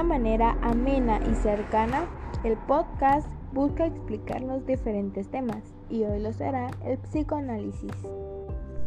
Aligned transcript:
una 0.00 0.08
manera 0.08 0.56
amena 0.62 1.20
y 1.30 1.34
cercana, 1.34 2.08
el 2.42 2.56
podcast 2.56 3.28
busca 3.52 3.84
explicar 3.84 4.40
los 4.40 4.64
diferentes 4.64 5.28
temas 5.28 5.62
y 5.90 6.04
hoy 6.04 6.20
lo 6.20 6.32
será 6.32 6.70
el 6.86 6.96
psicoanálisis. 6.96 7.92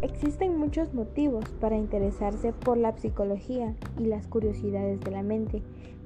Existen 0.02 0.57
muchos 0.57 0.91
motivos 0.96 1.46
para 1.62 1.78
interesarse 1.78 2.51
por 2.51 2.78
la 2.78 2.97
psicología 2.97 3.76
y 3.99 4.05
las 4.05 4.26
curiosidades 4.26 5.01
de 5.01 5.12
la 5.12 5.22
mente. 5.22 5.62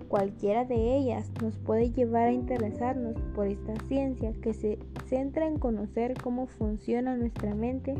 Cualquiera 0.09 0.65
de 0.65 0.97
ellas 0.97 1.31
nos 1.41 1.55
puede 1.55 1.89
llevar 1.91 2.27
a 2.27 2.33
interesarnos 2.33 3.15
por 3.33 3.47
esta 3.47 3.75
ciencia 3.87 4.33
que 4.41 4.53
se 4.53 4.77
centra 5.05 5.47
en 5.47 5.57
conocer 5.57 6.15
cómo 6.21 6.47
funciona 6.47 7.15
nuestra 7.15 7.55
mente 7.55 7.93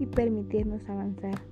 y 0.00 0.06
permitirnos 0.06 0.88
avanzar, 0.88 1.42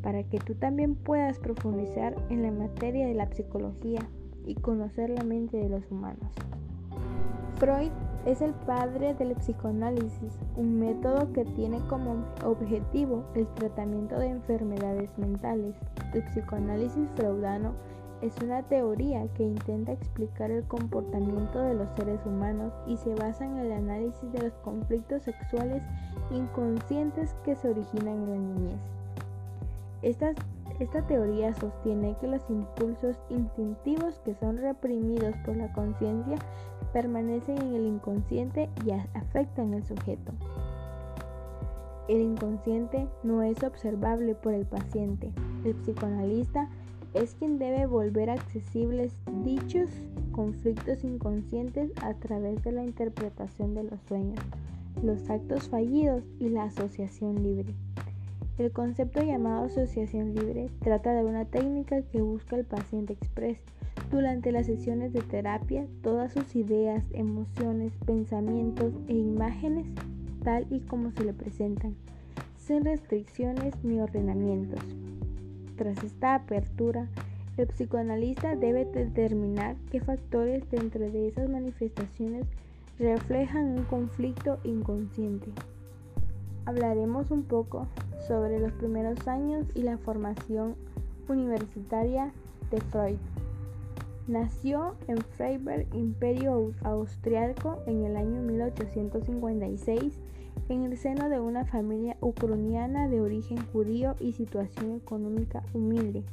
para 0.00 0.22
que 0.24 0.38
tú 0.38 0.54
también 0.54 0.94
puedas 0.94 1.38
profundizar 1.38 2.16
en 2.30 2.40
la 2.40 2.50
materia 2.50 3.06
de 3.06 3.14
la 3.14 3.30
psicología 3.30 4.08
y 4.46 4.54
conocer 4.54 5.10
la 5.10 5.24
mente 5.24 5.56
de 5.56 5.68
los 5.68 5.90
humanos. 5.90 6.32
Freud 7.56 7.90
es 8.24 8.42
el 8.42 8.52
padre 8.52 9.14
del 9.14 9.34
psicoanálisis, 9.36 10.38
un 10.56 10.78
método 10.78 11.32
que 11.32 11.44
tiene 11.44 11.80
como 11.88 12.24
objetivo 12.44 13.24
el 13.34 13.46
tratamiento 13.54 14.18
de 14.18 14.28
enfermedades 14.28 15.16
mentales. 15.18 15.74
El 16.12 16.22
psicoanálisis 16.24 17.08
freudano 17.16 17.72
es 18.20 18.34
una 18.42 18.62
teoría 18.62 19.26
que 19.34 19.44
intenta 19.44 19.92
explicar 19.92 20.50
el 20.50 20.64
comportamiento 20.64 21.60
de 21.60 21.74
los 21.74 21.88
seres 21.96 22.20
humanos 22.26 22.72
y 22.86 22.96
se 22.96 23.14
basa 23.14 23.44
en 23.44 23.56
el 23.58 23.72
análisis 23.72 24.32
de 24.32 24.42
los 24.42 24.52
conflictos 24.64 25.22
sexuales 25.22 25.82
inconscientes 26.30 27.34
que 27.44 27.54
se 27.54 27.70
originan 27.70 28.22
en 28.22 28.30
la 28.30 28.36
niñez. 28.36 28.80
Esta, 30.02 30.34
esta 30.80 31.06
teoría 31.06 31.52
sostiene 31.54 32.16
que 32.20 32.28
los 32.28 32.48
impulsos 32.48 33.16
instintivos 33.30 34.20
que 34.20 34.34
son 34.34 34.58
reprimidos 34.58 35.34
por 35.44 35.56
la 35.56 35.72
conciencia 35.72 36.36
permanecen 36.92 37.58
en 37.58 37.74
el 37.74 37.86
inconsciente 37.86 38.68
y 38.86 38.92
afectan 38.92 39.74
al 39.74 39.84
sujeto. 39.84 40.32
El 42.08 42.22
inconsciente 42.22 43.06
no 43.22 43.42
es 43.42 43.62
observable 43.62 44.34
por 44.34 44.54
el 44.54 44.64
paciente. 44.66 45.30
El 45.64 45.74
psicoanalista 45.74 46.70
es 47.12 47.34
quien 47.34 47.58
debe 47.58 47.86
volver 47.86 48.30
accesibles 48.30 49.16
dichos 49.44 49.90
conflictos 50.32 51.02
inconscientes 51.02 51.90
a 52.02 52.14
través 52.14 52.62
de 52.62 52.72
la 52.72 52.84
interpretación 52.84 53.74
de 53.74 53.82
los 53.82 54.00
sueños, 54.02 54.38
los 55.02 55.28
actos 55.28 55.68
fallidos 55.68 56.22
y 56.38 56.48
la 56.48 56.64
asociación 56.64 57.42
libre. 57.42 57.74
El 58.58 58.72
concepto 58.72 59.22
llamado 59.22 59.66
asociación 59.66 60.34
libre 60.34 60.68
trata 60.80 61.12
de 61.14 61.24
una 61.24 61.44
técnica 61.44 62.02
que 62.02 62.20
busca 62.20 62.56
el 62.56 62.64
paciente 62.64 63.12
express 63.12 63.60
durante 64.10 64.50
las 64.50 64.66
sesiones 64.66 65.12
de 65.12 65.20
terapia 65.20 65.86
todas 66.02 66.32
sus 66.32 66.56
ideas, 66.56 67.04
emociones, 67.12 67.92
pensamientos 68.04 68.92
e 69.06 69.12
imágenes 69.12 69.86
tal 70.42 70.66
y 70.70 70.80
como 70.80 71.12
se 71.12 71.24
le 71.24 71.34
presentan, 71.34 71.94
sin 72.56 72.84
restricciones 72.84 73.74
ni 73.84 74.00
ordenamientos. 74.00 74.80
Tras 75.76 76.02
esta 76.02 76.34
apertura, 76.34 77.08
el 77.56 77.68
psicoanalista 77.68 78.56
debe 78.56 78.86
determinar 78.86 79.76
qué 79.90 80.00
factores 80.00 80.68
dentro 80.68 81.08
de 81.08 81.28
esas 81.28 81.48
manifestaciones 81.48 82.44
reflejan 82.98 83.78
un 83.78 83.84
conflicto 83.84 84.58
inconsciente. 84.64 85.52
Hablaremos 86.64 87.30
un 87.30 87.44
poco 87.44 87.88
sobre 88.26 88.58
los 88.58 88.72
primeros 88.72 89.26
años 89.26 89.66
y 89.74 89.82
la 89.82 89.98
formación 89.98 90.76
universitaria 91.28 92.32
de 92.70 92.80
Freud. 92.80 93.18
Nació 94.26 94.94
en 95.06 95.18
Freiberg, 95.18 95.86
Imperio 95.94 96.72
Austriaco, 96.82 97.78
en 97.86 98.04
el 98.04 98.16
año 98.16 98.42
1856, 98.42 100.18
en 100.68 100.84
el 100.84 100.98
seno 100.98 101.30
de 101.30 101.40
una 101.40 101.64
familia 101.64 102.16
ucraniana 102.20 103.08
de 103.08 103.22
origen 103.22 103.58
judío 103.72 104.16
y 104.20 104.32
situación 104.32 104.96
económica 104.96 105.62
humilde. 105.72 106.24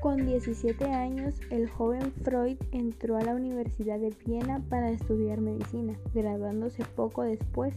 Con 0.00 0.26
17 0.26 0.86
años, 0.86 1.40
el 1.50 1.68
joven 1.68 2.12
Freud 2.24 2.56
entró 2.72 3.18
a 3.18 3.22
la 3.22 3.36
Universidad 3.36 4.00
de 4.00 4.12
Viena 4.26 4.60
para 4.68 4.90
estudiar 4.90 5.40
medicina, 5.40 5.94
graduándose 6.12 6.84
poco 6.96 7.22
después. 7.22 7.72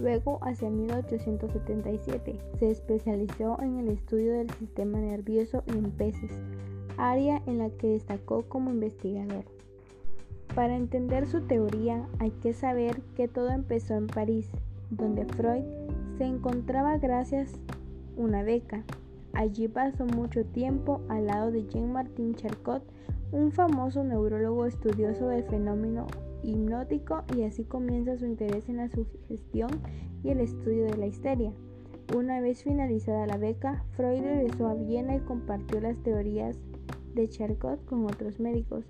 Luego, 0.00 0.38
hacia 0.42 0.70
1877, 0.70 2.38
se 2.58 2.70
especializó 2.70 3.60
en 3.60 3.80
el 3.80 3.88
estudio 3.88 4.32
del 4.32 4.50
sistema 4.50 4.98
nervioso 4.98 5.62
en 5.66 5.90
peces 5.90 6.32
área 6.96 7.42
en 7.46 7.58
la 7.58 7.70
que 7.70 7.88
destacó 7.88 8.42
como 8.48 8.70
investigador. 8.70 9.44
Para 10.54 10.76
entender 10.76 11.26
su 11.26 11.42
teoría 11.42 12.06
hay 12.18 12.30
que 12.30 12.52
saber 12.52 13.00
que 13.14 13.28
todo 13.28 13.50
empezó 13.50 13.94
en 13.94 14.06
París, 14.06 14.50
donde 14.90 15.24
Freud 15.26 15.64
se 16.18 16.24
encontraba 16.24 16.98
gracias 16.98 17.52
a 17.54 18.20
una 18.20 18.42
beca. 18.42 18.84
Allí 19.32 19.68
pasó 19.68 20.06
mucho 20.06 20.44
tiempo 20.44 21.02
al 21.08 21.26
lado 21.26 21.50
de 21.50 21.66
Jean-Martin 21.66 22.34
Charcot, 22.34 22.82
un 23.32 23.52
famoso 23.52 24.02
neurólogo 24.02 24.66
estudioso 24.66 25.28
del 25.28 25.44
fenómeno 25.44 26.06
hipnótico 26.42 27.22
y 27.36 27.42
así 27.42 27.64
comienza 27.64 28.16
su 28.16 28.26
interés 28.26 28.68
en 28.68 28.78
la 28.78 28.88
sugestión 28.88 29.70
y 30.22 30.30
el 30.30 30.40
estudio 30.40 30.84
de 30.84 30.96
la 30.96 31.06
histeria. 31.06 31.52
Una 32.16 32.40
vez 32.40 32.64
finalizada 32.64 33.26
la 33.26 33.36
beca, 33.36 33.84
Freud 33.96 34.20
regresó 34.20 34.66
a 34.66 34.74
Viena 34.74 35.16
y 35.16 35.20
compartió 35.20 35.80
las 35.80 35.96
teorías 35.98 36.58
de 37.14 37.28
Charcot 37.28 37.84
con 37.84 38.04
otros 38.04 38.40
médicos, 38.40 38.84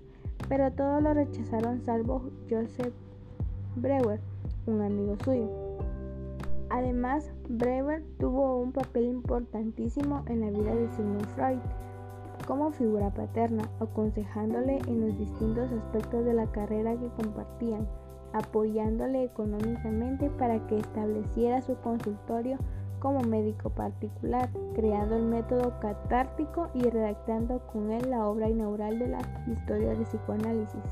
pero 0.49 0.71
todos 0.71 1.01
lo 1.03 1.13
rechazaron 1.13 1.81
salvo 1.81 2.29
Joseph 2.49 2.93
Breuer, 3.75 4.19
un 4.65 4.81
amigo 4.81 5.17
suyo. 5.23 5.49
Además, 6.69 7.31
Breuer 7.49 8.03
tuvo 8.17 8.59
un 8.59 8.71
papel 8.71 9.05
importantísimo 9.05 10.23
en 10.27 10.41
la 10.41 10.49
vida 10.49 10.73
de 10.73 10.89
Sigmund 10.89 11.27
Freud 11.35 11.59
como 12.51 12.69
figura 12.71 13.09
paterna, 13.11 13.63
aconsejándole 13.79 14.79
en 14.85 15.07
los 15.07 15.17
distintos 15.17 15.71
aspectos 15.71 16.25
de 16.25 16.33
la 16.33 16.47
carrera 16.47 16.97
que 16.97 17.07
compartían, 17.23 17.87
apoyándole 18.33 19.23
económicamente 19.23 20.29
para 20.31 20.59
que 20.67 20.79
estableciera 20.79 21.61
su 21.61 21.77
consultorio 21.77 22.57
como 22.99 23.21
médico 23.21 23.69
particular, 23.69 24.49
creando 24.75 25.15
el 25.15 25.23
método 25.27 25.79
catártico 25.79 26.67
y 26.73 26.81
redactando 26.89 27.65
con 27.71 27.89
él 27.89 28.09
la 28.09 28.27
obra 28.27 28.49
inaugural 28.49 28.99
de 28.99 29.07
la 29.07 29.19
historia 29.47 29.91
del 29.91 30.03
psicoanálisis. 30.03 30.83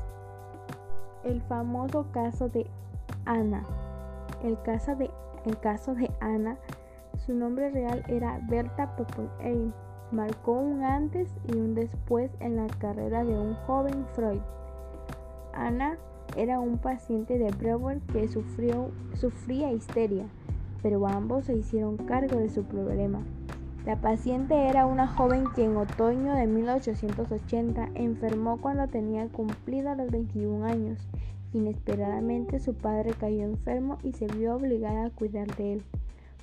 El 1.24 1.42
famoso 1.42 2.06
caso 2.10 2.48
de 2.48 2.66
Ana. 3.26 3.66
El 4.42 4.58
caso 4.62 4.96
de, 4.96 5.10
el 5.44 5.60
caso 5.60 5.94
de 5.94 6.10
Ana, 6.20 6.56
su 7.18 7.34
nombre 7.34 7.70
real 7.70 8.02
era 8.08 8.40
Berta 8.48 8.96
Popolheim, 8.96 9.74
marcó 10.12 10.52
un 10.52 10.82
antes 10.82 11.28
y 11.48 11.56
un 11.56 11.74
después 11.74 12.30
en 12.40 12.56
la 12.56 12.66
carrera 12.66 13.24
de 13.24 13.38
un 13.38 13.54
joven 13.66 14.06
Freud. 14.14 14.40
Ana 15.54 15.98
era 16.36 16.60
un 16.60 16.78
paciente 16.78 17.38
de 17.38 17.50
Breuer 17.50 18.00
que 18.12 18.28
sufrió, 18.28 18.90
sufría 19.14 19.72
histeria 19.72 20.26
pero 20.82 21.06
ambos 21.06 21.46
se 21.46 21.56
hicieron 21.56 21.96
cargo 21.96 22.38
de 22.38 22.48
su 22.48 22.64
problema. 22.64 23.22
La 23.84 23.96
paciente 23.96 24.68
era 24.68 24.86
una 24.86 25.06
joven 25.06 25.44
que 25.54 25.64
en 25.64 25.76
otoño 25.76 26.34
de 26.34 26.46
1880 26.46 27.90
enfermó 27.94 28.60
cuando 28.60 28.88
tenía 28.88 29.26
cumplidos 29.28 29.96
los 29.96 30.10
21 30.10 30.64
años. 30.66 31.08
Inesperadamente 31.52 32.60
su 32.60 32.74
padre 32.74 33.12
cayó 33.18 33.42
enfermo 33.42 33.98
y 34.02 34.12
se 34.12 34.26
vio 34.26 34.54
obligada 34.54 35.06
a 35.06 35.10
cuidar 35.10 35.54
de 35.56 35.74
él. 35.74 35.82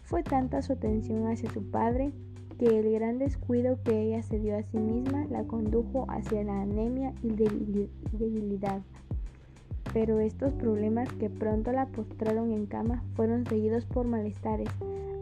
Fue 0.04 0.24
tanta 0.24 0.62
su 0.62 0.74
atención 0.74 1.28
hacia 1.28 1.52
su 1.52 1.64
padre 1.70 2.12
que 2.58 2.80
el 2.80 2.92
gran 2.92 3.20
descuido 3.20 3.80
que 3.84 4.02
ella 4.02 4.22
se 4.24 4.40
dio 4.40 4.58
a 4.58 4.64
sí 4.64 4.78
misma 4.78 5.26
la 5.30 5.44
condujo 5.44 6.06
hacia 6.10 6.44
la 6.44 6.62
anemia 6.62 7.14
y 7.24 7.30
debilidad 8.12 8.82
pero 9.94 10.20
estos 10.20 10.54
problemas 10.54 11.12
que 11.14 11.30
pronto 11.30 11.72
la 11.72 11.88
postraron 11.88 12.52
en 12.52 12.66
cama 12.66 13.04
fueron 13.16 13.46
seguidos 13.48 13.86
por 13.86 14.06
malestares 14.06 14.70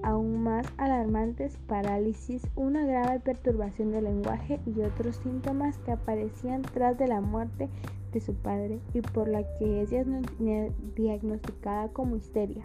aún 0.05 0.43
más 0.43 0.67
alarmantes, 0.77 1.57
parálisis, 1.65 2.47
una 2.55 2.85
grave 2.85 3.19
perturbación 3.19 3.91
del 3.91 4.03
lenguaje 4.03 4.59
y 4.65 4.81
otros 4.81 5.15
síntomas 5.15 5.79
que 5.79 5.93
aparecían 5.93 6.61
tras 6.61 6.97
de 6.97 7.07
la 7.07 7.21
muerte 7.21 7.69
de 8.13 8.19
su 8.21 8.35
padre 8.35 8.79
y 8.93 9.01
por 9.01 9.27
la 9.27 9.43
que 9.57 9.81
es 9.81 9.89
diagnosticada 10.95 11.87
como 11.89 12.17
histeria. 12.17 12.61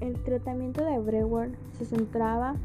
El 0.00 0.14
tratamiento 0.22 0.82
de 0.82 0.98
Breuer 0.98 1.50
se 1.72 1.84
centraba 1.84 2.56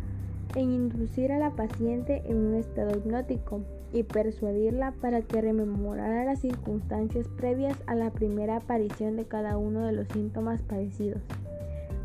en 0.55 0.71
inducir 0.71 1.31
a 1.31 1.39
la 1.39 1.51
paciente 1.51 2.21
en 2.25 2.37
un 2.37 2.55
estado 2.55 2.97
hipnótico 2.97 3.61
y 3.93 4.03
persuadirla 4.03 4.93
para 5.01 5.21
que 5.21 5.41
rememorara 5.41 6.23
las 6.25 6.39
circunstancias 6.39 7.27
previas 7.27 7.77
a 7.87 7.95
la 7.95 8.11
primera 8.11 8.57
aparición 8.57 9.15
de 9.15 9.25
cada 9.25 9.57
uno 9.57 9.85
de 9.85 9.93
los 9.93 10.07
síntomas 10.09 10.61
padecidos. 10.61 11.21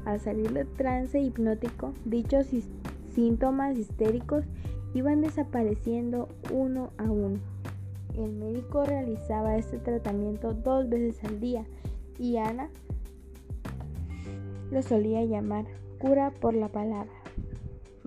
Al 0.04 0.20
salir 0.20 0.52
del 0.52 0.69
trance 0.69 1.19
hipnótico, 1.19 1.93
dichos 2.04 2.46
síntomas 3.14 3.76
histéricos 3.76 4.44
iban 4.94 5.20
desapareciendo 5.20 6.28
uno 6.52 6.90
a 6.99 7.04
uno. 7.04 7.38
el 8.16 8.32
médico 8.32 8.84
realizaba 8.84 9.56
este 9.56 9.78
tratamiento 9.78 10.54
dos 10.54 10.88
veces 10.88 11.22
al 11.25 11.38
día 11.38 11.66
y 12.19 12.38
Ana 12.38 12.70
lo 14.70 14.82
solía 14.82 15.22
llamar 15.25 15.66
cura 15.99 16.31
por 16.31 16.54
la 16.54 16.69
palabra. 16.69 17.15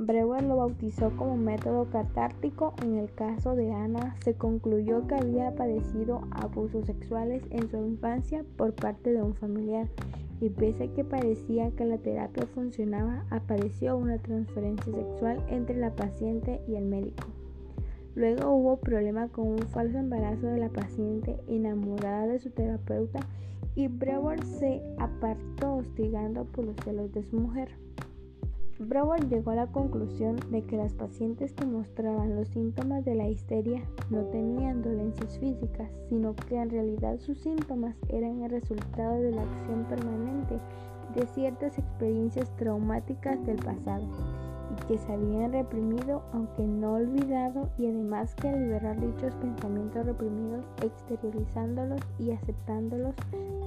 Breuer 0.06 0.44
lo 0.44 0.56
bautizó 0.56 1.12
como 1.18 1.36
método 1.36 1.90
catártico. 1.90 2.74
En 2.84 2.96
el 2.96 3.13
caso 3.13 3.56
de 3.56 3.74
Ana, 3.74 4.16
se 4.24 4.34
concluyó 4.34 5.06
que 5.07 5.16
había 5.16 5.54
padecido 5.56 6.22
abusos 6.31 6.86
sexuales 6.86 7.44
en 7.50 7.69
su 7.69 7.75
infancia 7.78 8.46
por 8.56 8.74
parte 8.74 9.12
de 9.12 9.22
un 9.22 9.34
familiar 9.34 9.90
y 10.40 10.51
pese 10.51 10.86
a 10.86 10.94
que 10.94 11.04
parecía 11.04 11.72
que 11.72 11.84
la 11.84 11.98
terapia 11.98 12.48
funcionaba, 12.56 13.25
apareció 13.30 13.98
una 13.98 14.18
transferencia 14.19 14.94
sexual 14.94 15.44
entre 15.50 15.75
la 15.75 15.94
paciente 15.94 16.62
y 16.66 16.75
el 16.75 16.86
médico. 16.86 17.28
Luego 18.16 18.52
hubo 18.54 18.78
problema 18.78 19.28
con 19.28 19.48
un 19.48 19.60
falso 19.60 19.98
embarazo 19.98 20.48
de 20.48 20.60
la 20.60 20.69
paciente 20.69 21.42
enamorada 21.50 22.25
de 22.25 22.40
su 22.40 22.52
terapeuta 22.52 23.19
y 23.75 23.90
Breuer 23.90 24.42
se 24.45 24.81
apartó 24.98 25.75
hostigando 25.75 26.45
por 26.45 26.63
los 26.63 26.75
celos 26.86 27.12
de 27.12 27.24
su 27.24 27.36
mujer. 27.38 27.69
Brower 28.80 29.28
llegó 29.28 29.52
a 29.52 29.56
la 29.56 29.68
conclusión 29.68 30.38
de 30.52 30.64
que 30.64 30.78
las 30.78 30.94
pacientes 30.94 31.52
que 31.52 31.66
mostraban 31.66 32.38
los 32.38 32.48
síntomas 32.48 33.04
de 33.04 33.14
la 33.14 33.28
histeria 33.28 33.84
no 34.10 34.24
tenían 34.28 34.81
dolencias 34.81 35.38
físicas, 35.38 35.92
sino 36.08 36.34
que 36.34 36.56
en 36.56 36.70
realidad 36.70 37.18
sus 37.20 37.40
síntomas 37.40 37.98
eran 38.08 38.42
el 38.42 38.50
resultado 38.50 39.20
de 39.20 39.31
la 39.34 39.42
acción 39.42 39.84
permanente 39.90 40.60
de 41.14 41.28
ciertas 41.28 41.78
experiencias 41.78 42.56
traumáticas 42.56 43.46
del 43.46 43.58
pasado 43.58 44.08
y 44.72 44.86
que 44.88 44.98
se 44.98 45.12
habían 45.12 45.52
reprimido 45.52 46.24
aunque 46.31 46.66
no 46.66 46.94
olvidado 46.94 47.70
y 47.78 47.88
además 47.88 48.34
que 48.36 48.48
al 48.48 48.62
liberar 48.62 48.98
dichos 49.02 49.36
pensamientos 49.36 50.06
reprimidos, 50.06 50.64
exteriorizándolos 50.81 52.00
y 52.18 52.31
aceptándolos 52.31 53.14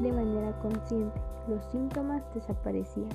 de 0.00 0.11
manera 0.11 0.59
consciente, 0.61 1.20
los 1.49 1.62
síntomas 1.67 2.23
desaparecían. 2.35 3.11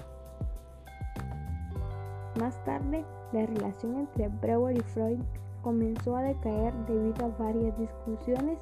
Más 2.39 2.63
tarde, 2.65 3.03
la 3.31 3.45
relación 3.45 3.95
entre 3.95 4.27
Breuer 4.27 4.77
y 4.77 4.81
Freud 4.81 5.19
comenzó 5.63 6.15
a 6.15 6.21
decaer 6.21 6.73
debido 6.85 7.25
a 7.25 7.43
varias 7.43 7.77
discusiones 7.79 8.59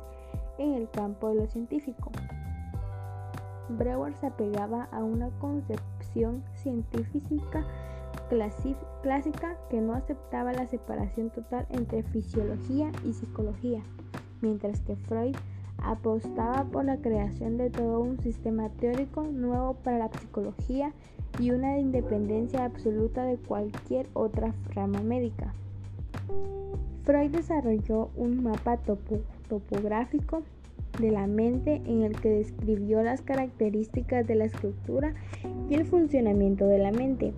en 0.57 0.75
el 0.75 0.89
campo 0.89 1.30
de 1.30 1.36
lo 1.36 1.48
científico. 1.48 2.10
Breuer 3.69 4.13
se 4.16 4.27
apegaba 4.27 4.88
a 4.92 5.04
una 5.04 5.30
concepción 5.39 6.44
científica 6.54 7.66
clásica 8.30 9.57
que 9.69 9.81
no 9.81 9.94
aceptaba 9.94 10.54
la 10.54 10.68
separación 10.68 11.30
total 11.31 11.68
entre 11.69 12.04
fisiología 12.04 12.92
y 13.04 13.13
psicología, 13.13 13.83
mientras 14.42 14.80
que 14.81 14.95
Freud 14.95 15.36
apostaba 15.86 16.66
por 16.66 16.86
la 16.86 16.98
creación 16.98 17.58
de 17.58 17.70
todo 17.70 18.00
un 18.00 18.20
sistema 18.20 18.70
teórico 18.70 19.24
nuevo 19.24 19.76
para 19.76 20.00
la 20.00 20.10
psicología 20.10 20.94
y 21.40 21.52
una 21.52 21.80
independencia 21.80 22.66
absoluta 22.66 23.24
de 23.24 23.38
cualquier 23.38 24.08
otra 24.14 24.54
rama 24.74 25.02
médica. 25.02 25.54
Freud 27.04 27.32
desarrolló 27.32 28.10
un 28.16 28.44
mapa 28.44 28.78
topográfico 29.48 30.42
de 31.00 31.12
la 31.12 31.28
mente 31.28 31.82
en 31.86 32.04
el 32.04 32.20
que 32.20 32.30
describió 32.30 33.04
las 33.04 33.22
características 33.22 34.26
de 34.26 34.36
la 34.36 34.46
estructura 34.46 35.14
y 35.70 35.76
el 35.76 35.86
funcionamiento 35.86 36.66
de 36.66 36.80
la 36.80 36.92
mente. 36.92 37.34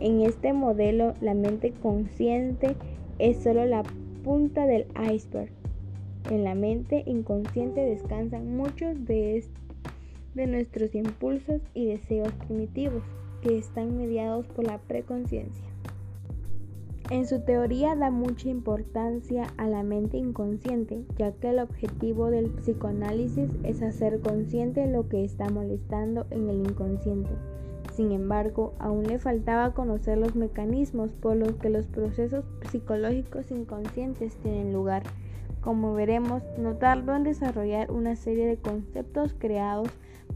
En 0.00 0.20
este 0.20 0.52
modelo, 0.52 1.14
la 1.20 1.34
mente 1.34 1.72
consciente 1.72 2.76
es 3.18 3.38
solo 3.42 3.64
la 3.64 3.82
punta 4.22 4.66
del 4.66 4.86
iceberg. 5.12 5.50
En 6.30 6.42
la 6.42 6.56
mente 6.56 7.04
inconsciente 7.06 7.80
descansan 7.82 8.56
muchos 8.56 9.04
de, 9.06 9.44
nuestros 10.34 10.94
impulsos 10.94 11.62
y 11.72 11.86
deseos 11.86 12.32
primitivos 12.46 13.02
que 13.42 13.56
están 13.56 13.96
mediados 13.96 14.46
por 14.48 14.66
la 14.66 14.78
preconciencia. 14.78 15.64
En 17.10 17.28
su 17.28 17.42
teoría 17.42 17.94
da 17.94 18.10
mucha 18.10 18.48
importancia 18.48 19.46
a 19.56 19.68
la 19.68 19.84
mente 19.84 20.16
inconsciente, 20.16 21.04
ya 21.16 21.30
que 21.30 21.50
el 21.50 21.60
objetivo 21.60 22.30
del 22.30 22.50
psicoanálisis 22.50 23.48
es 23.62 23.80
hacer 23.80 24.18
consciente 24.18 24.84
lo 24.88 25.08
que 25.08 25.24
está 25.24 25.48
molestando 25.48 26.26
en 26.30 26.50
el 26.50 26.66
inconsciente. 26.66 27.30
Sin 27.94 28.10
embargo, 28.10 28.74
aún 28.80 29.04
le 29.04 29.20
faltaba 29.20 29.72
conocer 29.72 30.18
los 30.18 30.34
mecanismos 30.34 31.12
por 31.12 31.36
los 31.36 31.52
que 31.54 31.70
los 31.70 31.86
procesos 31.86 32.44
psicológicos 32.70 33.52
inconscientes 33.52 34.34
tienen 34.38 34.72
lugar. 34.72 35.04
Como 35.66 35.94
veremos, 35.94 36.44
no 36.58 36.76
tardó 36.76 37.16
en 37.16 37.24
desarrollar 37.24 37.90
una 37.90 38.14
serie 38.14 38.46
de 38.46 38.56
conceptos 38.56 39.34
creados 39.36 39.88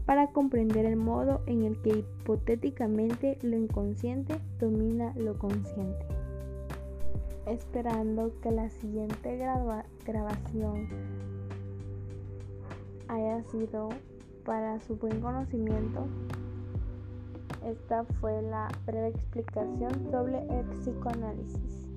para 0.05 0.27
comprender 0.27 0.85
el 0.85 0.97
modo 0.97 1.41
en 1.45 1.63
el 1.63 1.81
que 1.81 1.99
hipotéticamente 1.99 3.37
lo 3.41 3.55
inconsciente 3.55 4.35
domina 4.59 5.13
lo 5.15 5.37
consciente. 5.37 6.05
Esperando 7.45 8.33
que 8.41 8.51
la 8.51 8.69
siguiente 8.71 9.37
grabación 10.05 10.89
haya 13.07 13.41
sido 13.43 13.87
para 14.43 14.81
su 14.81 14.97
buen 14.97 15.21
conocimiento, 15.21 16.07
esta 17.65 18.03
fue 18.19 18.41
la 18.41 18.67
breve 18.85 19.07
explicación 19.07 19.93
sobre 20.11 20.39
el 20.39 20.65
psicoanálisis. 20.81 21.90